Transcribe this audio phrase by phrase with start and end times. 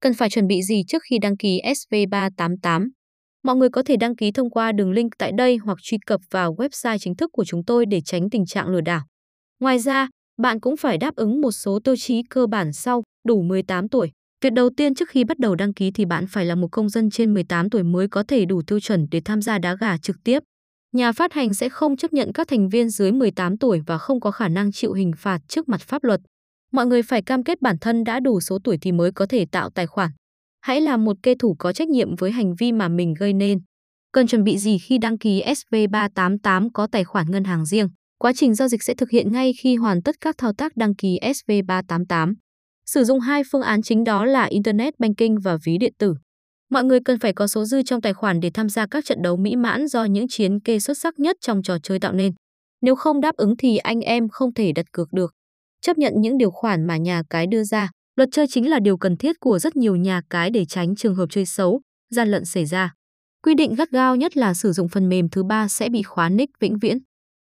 [0.00, 2.88] Cần phải chuẩn bị gì trước khi đăng ký SV388?
[3.44, 6.20] Mọi người có thể đăng ký thông qua đường link tại đây hoặc truy cập
[6.30, 9.02] vào website chính thức của chúng tôi để tránh tình trạng lừa đảo.
[9.60, 10.08] Ngoài ra,
[10.42, 14.10] bạn cũng phải đáp ứng một số tiêu chí cơ bản sau, đủ 18 tuổi.
[14.44, 16.88] Việc đầu tiên trước khi bắt đầu đăng ký thì bạn phải là một công
[16.88, 19.96] dân trên 18 tuổi mới có thể đủ tiêu chuẩn để tham gia đá gà
[19.98, 20.42] trực tiếp.
[20.92, 24.20] Nhà phát hành sẽ không chấp nhận các thành viên dưới 18 tuổi và không
[24.20, 26.20] có khả năng chịu hình phạt trước mặt pháp luật.
[26.72, 29.46] Mọi người phải cam kết bản thân đã đủ số tuổi thì mới có thể
[29.52, 30.10] tạo tài khoản.
[30.60, 33.58] Hãy là một kê thủ có trách nhiệm với hành vi mà mình gây nên.
[34.12, 37.88] Cần chuẩn bị gì khi đăng ký SV388 có tài khoản ngân hàng riêng?
[38.18, 40.94] Quá trình giao dịch sẽ thực hiện ngay khi hoàn tất các thao tác đăng
[40.94, 42.34] ký SV388.
[42.86, 46.14] Sử dụng hai phương án chính đó là Internet Banking và ví điện tử.
[46.70, 49.22] Mọi người cần phải có số dư trong tài khoản để tham gia các trận
[49.22, 52.32] đấu mỹ mãn do những chiến kê xuất sắc nhất trong trò chơi tạo nên.
[52.82, 55.34] Nếu không đáp ứng thì anh em không thể đặt cược được.
[55.80, 57.90] Chấp nhận những điều khoản mà nhà cái đưa ra.
[58.16, 61.14] Luật chơi chính là điều cần thiết của rất nhiều nhà cái để tránh trường
[61.14, 62.94] hợp chơi xấu, gian lận xảy ra.
[63.42, 66.28] Quy định gắt gao nhất là sử dụng phần mềm thứ ba sẽ bị khóa
[66.28, 66.98] nick vĩnh viễn.